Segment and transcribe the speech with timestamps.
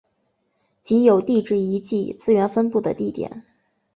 [0.81, 3.43] 即有地质遗迹资源分布的地点。